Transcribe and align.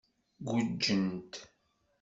Guǧǧent. 0.49 1.33